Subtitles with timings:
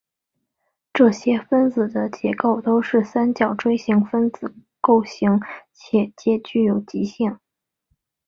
[0.91, 5.39] 这些分子的结构都是三角锥形分子构型
[5.73, 7.37] 且皆具有极性。